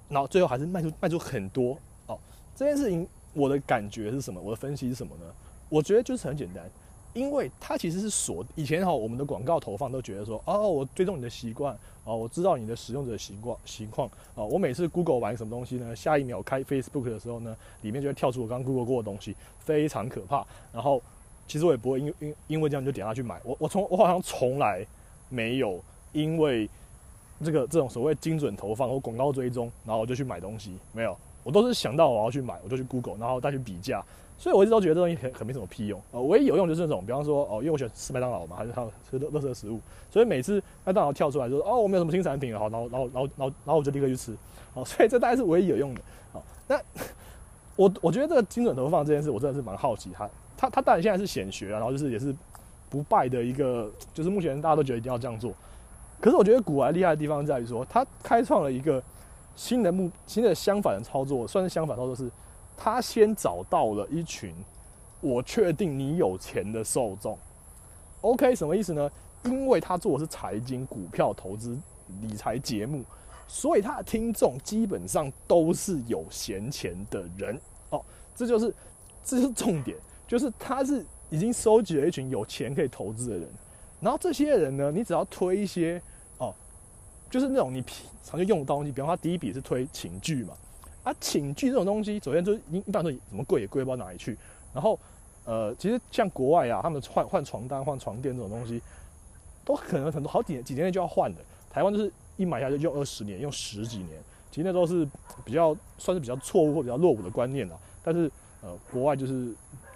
[0.09, 2.17] 然后最后还是卖出卖出很多，哦，
[2.55, 3.07] 这件事情。
[3.37, 4.39] 我的感觉是什么？
[4.39, 5.25] 我的分析是什么呢？
[5.67, 6.63] 我觉得就是很简单，
[7.15, 11.73] 因为它其实是锁以前哈，我们的广告投放都觉得说，哦，我追踪你的习惯，
[12.03, 20.45] 哦，我知道你的使用者习惯情况，哦，我每次 Google 完什么东西呢，下一秒开 Facebook 的时候呢，里面就会跳出我刚 Google 过的东西，非常可怕。
[20.73, 21.01] 然后
[21.47, 24.85] 其实我也不会因因因为这样就点下去买，我我从我好像从来
[25.29, 26.69] 没有因为
[27.41, 34.03] 这个这种所谓精准投放或广告追踪，然后我就去买东西，没有，我都是想到我要去买，我就去 Google，然后再去比价。
[34.37, 39.79] 所以我一直都觉得这东西很很没什么屁用，呃，唯一有用就是这种，比方说哦，因为我喜欢吃麦当劳嘛，还是它吃乐乐色食物，
[40.11, 44.35] 所以每次麦当劳跳出来就说哦，我们有什么新产品，好，然后然后然后然后然后我就立刻去吃，
[44.73, 46.01] 好， 所以这大概是唯一有用的，
[46.33, 46.79] 好，那
[47.77, 52.35] 我我觉得这个精准投放这件事，我真的是蛮好奇，它它它当然现在是显学啊，然后就是也是
[52.89, 55.53] 不败的一个，就是目前大家都觉得一定要这样做，
[56.19, 59.01] 可是我觉得古玩厉害的地方在于说，它开创了一个
[59.55, 62.29] 新的目新的相反的操作，算是相反操作是。
[62.77, 64.53] 他先找到了一群
[65.21, 67.37] 我确定你有钱的受众
[68.21, 69.09] ，OK，什么意思呢？
[69.43, 71.77] 因为他做的是财经、股票投资、
[72.21, 73.03] 理财节目，
[73.47, 77.59] 所以他的听众基本上都是有闲钱的人
[77.91, 78.03] 哦。
[78.35, 78.73] 这就是，
[79.23, 83.47] 这是重点，就是他是已经收集了一群有钱可以投资的人。
[84.01, 86.01] 然后这些人呢，你只要推一些
[86.37, 86.53] 哦，
[87.29, 90.53] 就是那种你平常就用的东西，比方他第一笔是推情剧嘛。
[91.05, 94.35] 啊，寝具这种东西，首先就是一般说怎么贵也贵不到哪里去。
[94.73, 94.99] 然后，
[95.45, 98.81] 呃，其实像国外啊，他们换换床单、换床垫这种东西，
[99.63, 101.41] 都可能很多好几年几年内就要换的。
[101.69, 105.07] 台湾就是一买下就用二十年，用十几年，其实那时候是
[105.45, 107.79] 比较算是比较错误或比较落伍的观念了。
[108.03, 108.29] 但是，
[108.61, 109.53] 呃，国外就是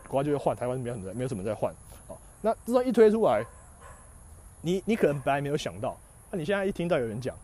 [0.07, 1.73] 国外就会换，台湾没有什么没有什么在换。
[2.07, 3.43] 哦，那这种一推出来，
[4.61, 5.97] 你你可能本来没有想到，
[6.29, 7.35] 那你现在一听到有人讲。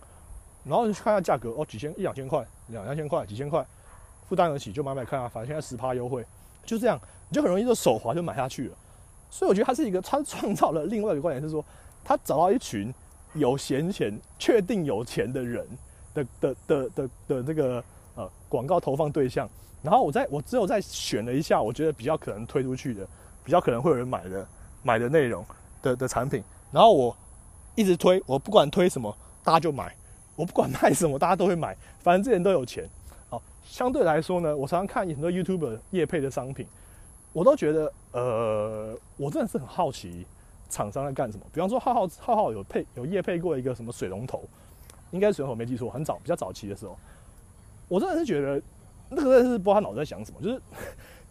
[0.64, 3.66] 然后你去看下价格哦，几千一两千块，两三千块，几千块，
[4.28, 6.26] 负担得起就买买看啊，反正现在十趴优惠，
[6.66, 7.00] 就这样，
[7.30, 8.76] 你就很容易就手滑就买下去了。
[9.30, 11.64] 所以我觉得他是一个，他创造了另外一个观点是说，
[12.04, 12.94] 他找到一群
[13.34, 15.68] 有闲钱、确定有钱的人
[16.14, 17.84] 的的的的的这个
[18.16, 19.50] 呃广告投放对象。
[19.84, 23.08] 然后我在我只有在选了一下，我觉得比较可能推出去的，
[23.44, 24.48] 比较可能会有人买的
[24.82, 25.46] 买的内容
[25.82, 26.44] 的的产品。
[26.72, 27.16] 然后我
[27.76, 29.96] 一直推，我不管推什么，大家就买。
[30.36, 32.88] 我不管卖什么，大家都会买，反正这些人都有钱。
[33.30, 36.68] 好，相对来说呢，我常常看很多 YouTube 业配的商品，
[37.32, 40.26] 我都觉得，呃，我真的是很好奇
[40.70, 41.46] 厂商在干什么。
[41.54, 44.44] 比方说，浩浩浩浩有配有业配过一个什么水龙头，
[45.12, 46.98] 应该水龙头没记错，很早比较早期的时候，
[47.88, 48.62] 我真的是觉得
[49.10, 50.42] 那个人是不知道他脑子在想什么。
[50.42, 50.62] 就是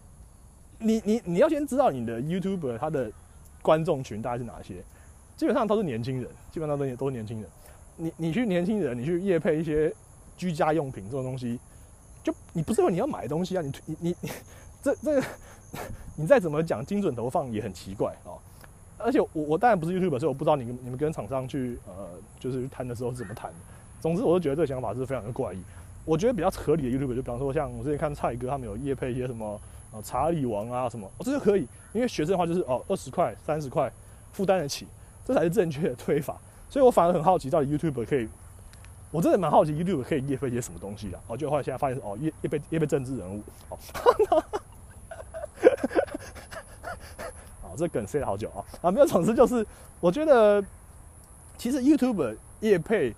[0.79, 3.11] 你你你要先知道你的 YouTube 他的
[3.61, 4.83] 观众群大概是哪些，
[5.37, 7.51] 基本上都是年轻人，基本上都都是年轻人。
[7.97, 9.93] 你你去年轻人，你去夜配一些
[10.37, 11.59] 居家用品这种东西，
[12.23, 13.63] 就你不是说你要买东西啊？
[13.63, 14.31] 你你你
[14.83, 15.23] 这这
[16.17, 18.39] 你再怎么讲精准投放也很奇怪啊！
[18.97, 23.53] 而且我我当然不是 YouTube，所以我不知道你你们跟厂商去呃就是谈的时候是怎么谈。
[24.01, 25.63] 总之，我就觉得这个想法是非常的怪异。
[26.05, 29.61] 我觉得比较合理的 YouTube，就比方说像我之前看蔡哥他们有夜配一些什么
[29.93, 33.91] 呃查理王啊什么，哦这就可以，因为学生的话就是哦二十块三十块
[34.33, 34.87] 负担得起，
[35.25, 36.39] 这才是正确的推法。
[36.75, 38.29] 所以我反而很好奇，到底 YouTube 可以，
[39.13, 41.21] 我真的蛮好奇 YouTube 可以叶配些什么东西的？
[41.29, 43.79] 哦，就后来现在发现哦，叶叶配叶配政治人物，哦，
[47.63, 48.91] 好， 这梗塞了好久啊啊！
[48.91, 49.65] 没有，总之就是，
[50.01, 50.61] 我觉得
[51.57, 53.15] 其实 YouTube 叶配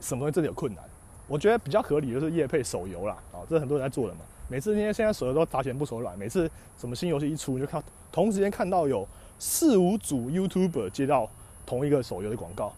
[0.00, 0.82] 什么东西真的有困难。
[1.28, 4.20] 我觉得比较合理的是叶配手游啦，啊，这很多人在做的嘛。
[4.48, 9.06] 每次因为现在手游都砸钱不手软，每次什么新游戏一出，就看同时间看到有
[9.38, 11.28] 四五组 YouTuber 接到
[11.66, 12.72] 同一个手游的广告。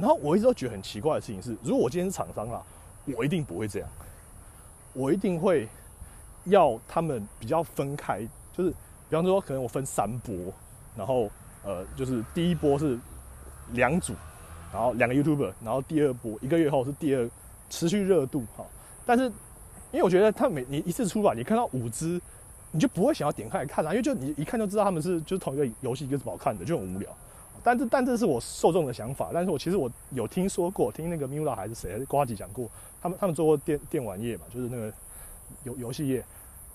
[0.00, 2.62] 然后我一直都觉得很奇怪的事情是，如果我今天是厂商啦，
[3.16, 3.88] 我一定不会这样，
[4.94, 5.68] 我一定会
[6.44, 10.34] 要他们比较分开，就是比方说可能我分三波，
[10.96, 11.30] 然后
[11.62, 12.98] 呃就是第一波是
[13.72, 14.14] 两组，
[14.72, 17.28] 然后两个 YouTuber，然后第二波一个月后是第二
[17.68, 18.64] 持续热度哈，
[19.04, 19.24] 但是
[19.92, 22.20] 因为我觉得他每你一次出来，你看到五支，
[22.70, 27.10] 你就不会想要点开来看啊，因为就你一看就知道他们是就是同一个游戏，一个是不好看的，就很无聊。
[27.62, 32.68] 但这但这是我受众的想法，但是我其实我有听说过，听那个 Mula 还是谁瓜吉讲过，
[33.00, 34.92] 他们他们做过电电玩业嘛，就是那个
[35.64, 36.24] 游游戏业，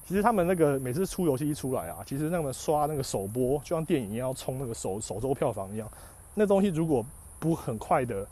[0.08, 5.90] 其实他们那个每次出游戏一出来啊，其实那么刷那个首播，就像电影一样要冲那个首首周票房一样，
[6.34, 7.06] 那东西如果
[7.40, 8.26] 不很快的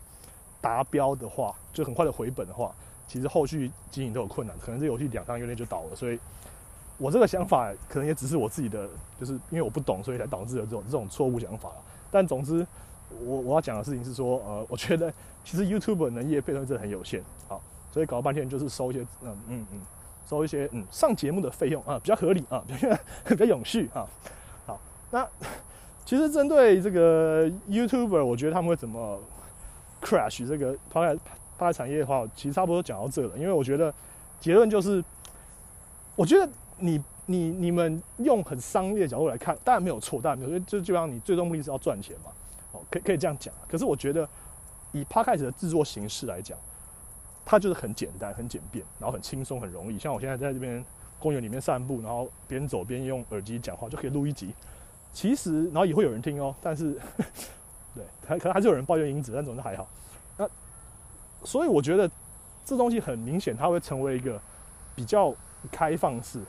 [0.62, 2.74] 达标的话，就很快的回本的话，
[3.08, 5.96] 其实后续经营都有困难，可能这游戏两三个月内就倒了。
[5.96, 6.18] 所以，
[6.98, 8.88] 我这个想法可能也只是我自己的，
[9.20, 11.70] 就是因为我不懂，所以才导致了这种这种错误想法
[12.14, 12.66] 但总之，
[13.26, 15.12] 我我要讲的事情是说，呃，我觉得
[15.44, 17.60] 其实 YouTube 能业配的真的很有限，好，
[17.92, 19.82] 所以搞了半天就是收一些，嗯嗯嗯，
[20.30, 24.06] 收一些嗯上节目的费用啊，比较合理啊， 比较比较永续啊，
[24.68, 25.28] 好，那
[26.06, 29.20] 其实针对这个 YouTuber，我觉得他们会怎么
[30.02, 31.20] crash 这个 p o d
[31.58, 33.38] 拍产业的话，其实差不多讲到这了。
[33.38, 33.94] 因为我觉得
[34.40, 35.04] 结论就是，
[36.16, 42.32] 我觉得你你你们用很商业的角度来看，当然没有错，当然没有，因为就基本上你最终目的是要赚钱嘛。
[42.74, 43.54] 哦，可可以这样讲。
[43.68, 44.28] 可是我觉得
[44.92, 46.58] 以 p 开始的制作形式来讲，
[47.46, 49.98] 它就是很简单、很简便，然后很轻松、很容易。
[49.98, 50.84] 像我现在在这边
[51.20, 54.54] 公园里面散步，然后边走边用耳机讲话，就可以录一集。
[55.14, 56.54] 其实，然后也会有人听哦。
[56.62, 57.00] 但是，
[57.94, 59.88] 对，还可能还是有人抱怨音质，但总之还好。
[60.38, 60.50] 那
[61.44, 62.10] 所以我觉得
[62.66, 64.42] 这东西很明显，它会成为一个
[64.96, 65.32] 比较
[65.72, 66.42] 开放式，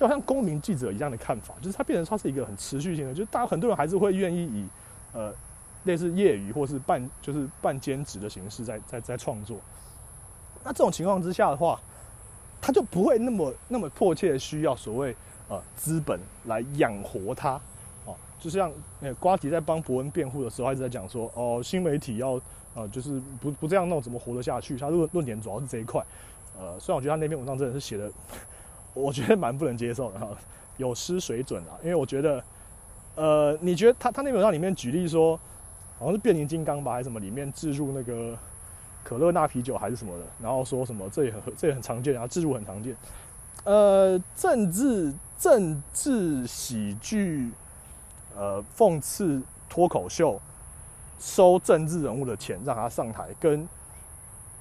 [0.00, 4.66] 就好像公民记者一样的看法，就是它变成它是一个很持续性的，就是大家很多人还是会愿意以
[5.12, 5.30] 呃
[5.84, 9.58] 类似业余或是半就是半兼职的形式在在在创作。
[10.64, 11.78] 那这种情况之下的话，
[12.62, 15.14] 他就不会那么那么迫切需要所谓
[15.50, 17.60] 呃资本来养活他
[18.06, 22.40] 哦，就像呃瓜迪在帮伯恩辩护的时候，一直在讲说哦新媒体要。
[22.72, 24.78] 呃，就是不不这样弄，怎么活得下去？
[24.78, 26.00] 他论论点主要是这一块。
[26.56, 28.08] 呃，虽然我觉得他那篇文章真的是写的，
[28.94, 30.28] 我觉得蛮不能接受的哈，
[30.76, 31.78] 有失水准啊。
[31.84, 32.44] 因为我觉得，
[33.14, 35.38] 呃，你觉得他他那篇文章里面举例说，
[35.98, 38.36] 好像是变形金刚吧，还是什么，里面置入那个
[39.02, 42.96] 可乐纳啤酒还是什么的，然后说什么这也很这也很常见啊，置入很常见。
[43.64, 47.50] 呃，政治政治喜剧，
[48.36, 50.40] 呃，讽刺脱口秀。
[51.22, 53.68] 收政治人物的钱让他上台，跟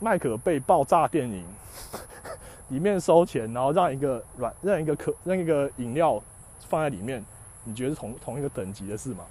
[0.01, 1.45] 麦克被爆炸电影
[2.69, 6.21] 里面收钱，然后让一个软让一个可让一个饮料
[6.67, 7.23] 放在里面，
[7.63, 9.25] 你觉得是同同一个等级的事吗？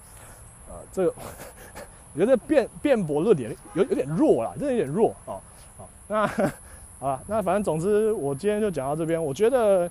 [0.68, 1.14] 啊，这个
[2.14, 5.40] 我觉得辩辩驳论点有有点弱啦，真的有点弱啊
[5.78, 5.86] 啊！
[6.08, 6.16] 那
[7.08, 9.88] 啊那反正总之我今天就讲到这边，我觉得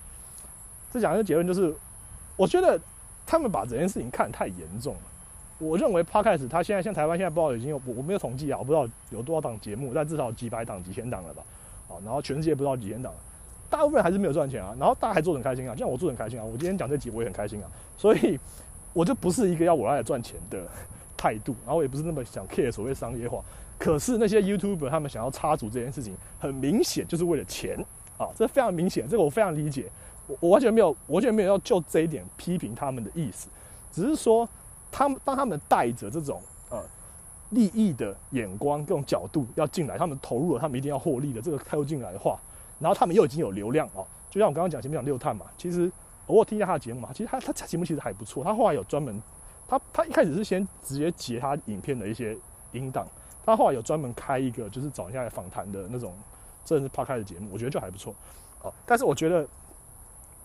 [0.91, 1.73] 这讲的结论就是，
[2.35, 2.79] 我觉得
[3.25, 4.99] 他们把这件事情看得太严重了。
[5.59, 11.41] 我认为 Podcast 它现在像台湾现在不知道已经有我我没有统计啊，我不知道有多少档节目，但至少几百档、几千档了吧？
[11.87, 13.13] 好，然后全世界不知道几千档，
[13.69, 14.75] 大部分还是没有赚钱啊。
[14.79, 16.43] 然后大家还做很开心啊，就像我做很开心啊。
[16.43, 18.39] 我今天讲这集我也很开心啊，所以
[18.93, 20.65] 我就不是一个要我来赚钱的
[21.15, 23.43] 态度，然后也不是那么想 care 所谓商业化。
[23.77, 27.77] 可是那些 YouTuber 他们想要插足这件事情，很明显就是为了钱
[28.17, 29.89] 啊，这非常明显，这个我非常理解，
[30.27, 33.47] 我我完全没有完全没有要就这一点批评他们的意思，
[33.91, 34.47] 只是说。
[34.89, 36.81] 他们当他们带着这种呃
[37.49, 42.39] 利益的眼光、各种角度要进来，他们投入了，他们一定要获利的这个态度进来的话，
[42.79, 45.91] 然后他们又已经有流量哦，就像我刚刚讲前面讲六探嘛，其实
[46.27, 49.21] 偶尔听一下他的节目嘛，其实他他节目其实还不错，他后来有专门，
[49.67, 52.37] 他他一开始是先直接截他影片的一些
[52.71, 53.07] 音档，
[53.45, 56.13] 他后来有专门开一个就是找一下访谈的那种，
[56.65, 58.13] 真的是趴开的节目，我觉得就还不错，
[58.61, 59.47] 哦，但是我觉得。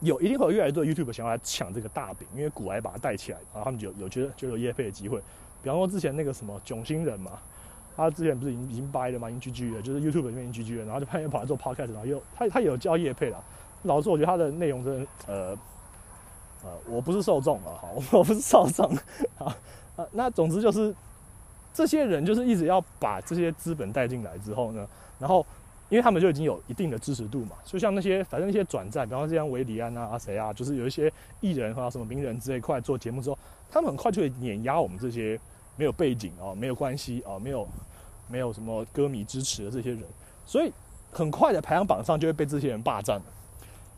[0.01, 5.17] 有一定会越来越多 YouTube 想要来抢这个大饼，因为古埃把它带起来，然后他们有有觉得就有业配的机会。
[5.63, 7.39] 比方说之前那个什么囧星人嘛，
[7.97, 13.43] 他之前不是已经已经掰了嘛，已经 GG 了，就是 YouTube 里面已经 GG 了，然后就派人跑来做 Podcast，然后又他他也有教业配了。
[13.83, 15.35] 老实说，我觉得他的内容真的呃
[16.65, 18.87] 呃，我不是受众啊，好， 我不是受众
[19.39, 19.57] 啊
[19.97, 20.95] 啊，那总之就是
[21.75, 24.87] 这些人就是一直要把这些资本带进来之后呢，
[25.19, 25.45] 然后。
[25.89, 33.39] 因为他们就已经有一定的支持度嘛，就像那些反正那些转战，比方说像维里安啊、谁啊，就是有一些艺人啊、什么名人之类过来做节目之后，
[33.71, 35.39] 他们很快就会碾压我们这些
[35.83, 37.67] 没有背景啊、没有关系啊、没有
[38.29, 40.05] 没有什么歌迷支持的这些人，
[40.47, 40.73] 所以
[41.11, 43.25] 很快的排行榜上就会被这些人霸占了。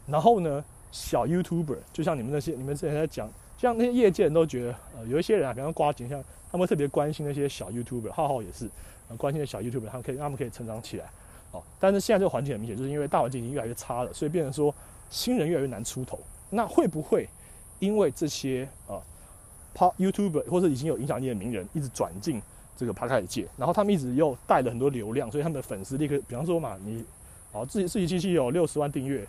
[0.06, 8.70] 然后呢，小 YouTuber 就像你们那些，你们之前在讲，像那些业界人都觉得，呃，有一些人啊，比方说瓜景，像他们特别关心那些小 YouTuber，浩浩也是，
[9.18, 11.04] 关心的小 YouTuber，他们可以，他们可以成长起来。
[11.52, 14.74] 哦，但是现在这个环境很明显，就是因为大环境已经越来越差了，所以变成说
[15.10, 16.18] 新人越来越难出头。
[16.48, 17.28] 那会不会
[17.78, 18.96] 因为这些啊
[19.74, 22.40] ，p YouTuber 或者已经有影响力的名人一直转进
[22.76, 27.04] 这个 p 开始界，然后他们一直又带了很多流量，所以他们的粉丝立刻，比方说嘛，你
[27.52, 29.26] 哦自己自己机器有六十万订阅，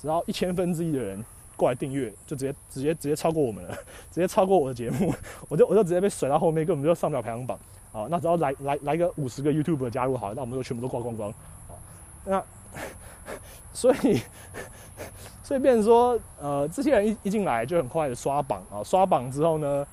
[0.00, 1.24] 只要一千分之一的人
[1.56, 3.74] 过来订阅，就直接直接直接超过我们了，
[4.10, 5.12] 直接超过我的节目，
[5.48, 7.58] 我就我就直接被甩到后面，根本就上不了排行榜。
[7.92, 11.32] 好，那只要来来来个五十个 YouTube 加入，好，那我们就全部都挂光光。
[11.68, 11.78] 好，
[12.24, 12.42] 那
[13.72, 14.20] 所以
[15.44, 19.86] 所以变成说，呃，这些人一一进来就很快的刷榜啊，刷榜之后呢，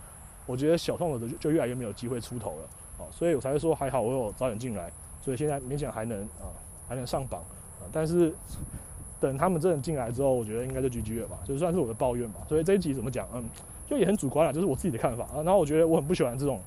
[0.47, 2.67] 我觉得小创作者就就越来越没有机会出头了。
[2.97, 4.89] 好，所以我才会说还好我有早点进来，
[5.21, 6.49] 所以现在勉强还能啊
[6.87, 7.41] 还能上榜
[7.79, 7.85] 啊。
[7.91, 8.33] 但是
[9.19, 12.39] 等他们真的进来之后，我觉得应该就 GG 了吧，就算是我的抱怨吧。
[12.49, 13.27] 所以这一集怎么讲？
[13.33, 13.43] 嗯，
[13.89, 15.43] 就也很主观了，就是我自己的看法啊。
[15.43, 16.59] 然后我觉得我很不喜欢这种。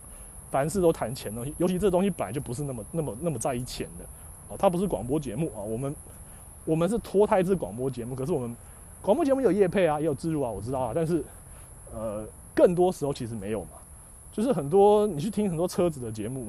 [0.51, 4.05] 凡事都谈钱的东西，尤其这东西本来就不是那么、那么、那么在意钱的，
[4.49, 5.93] 哦，它不是广播节目啊，我们
[6.65, 8.57] 我们是脱胎自广播节目，可是我们
[9.05, 11.23] 广播节目有业配啊，也有植入啊，我知道啊，但是
[11.95, 13.73] 呃，更多时候其实没有嘛，
[14.33, 16.49] 就是很多你去听很多车子的节目，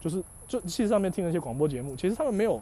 [0.00, 2.58] 就是就其实上面听那些广播节目，其实他们没有，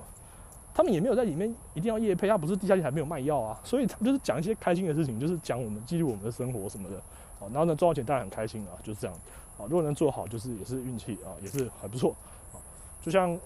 [0.75, 6.97] 他们也没有在里面一定要夜配，他不是地下还没有卖药啊，所以他们就是讲一些开心的事情，就是讲我们记录我们的生活什么的，
[7.39, 9.17] 啊，然后呢赚到钱当然很开心啊，就是这样，
[9.59, 12.17] 啊，如果能做好，就是也是运气啊，也是还不错，
[12.53, 12.59] 啊，
[13.01, 13.39] 就像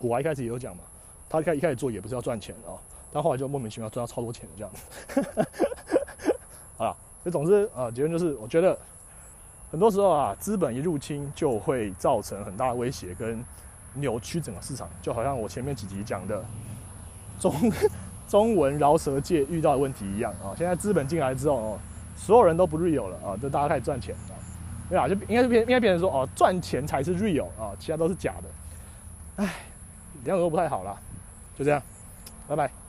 [0.00, 0.82] 古娃一开始也有讲嘛，
[1.28, 2.74] 他开一开始做也不是要赚钱啊，
[3.12, 5.46] 但后来就莫名其妙赚到超多钱这样子，
[6.78, 8.78] 啊，所以总之啊，结论就是我觉得。
[9.70, 13.42] 很多时候啊，资本一入侵就会造成很大的威胁跟
[13.94, 16.44] 扭曲整个市场，就好像我前面几集讲的
[17.40, 17.72] 中
[18.28, 20.52] 中文饶舌界遇到的问题一样啊。
[20.58, 21.78] 现在资本进来之后哦，
[22.18, 24.36] 所有人都不 real 了啊，就大家开始赚钱啊，
[24.90, 29.42] 对啊，就应该是变应该变成说哦，赚钱才是 real 啊，其他都是假的。
[29.42, 29.54] 唉，
[30.24, 31.00] 两种都不太好啦，
[31.58, 31.82] 就这样，
[32.46, 32.81] 拜拜。